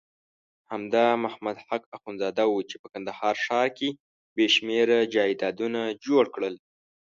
همدا 0.71 1.05
محمد 1.23 1.57
حق 1.69 1.83
اخندزاده 1.97 2.43
وو 2.47 2.67
چې 2.69 2.75
په 2.81 2.87
کندهار 2.93 3.35
ښار 3.45 3.67
کې 3.77 3.89
بېشمېره 4.37 4.99
جایدادونه 5.13 5.81
جوړ 6.05 6.23
کړل. 6.35 6.55